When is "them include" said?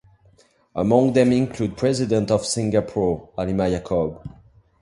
1.13-1.77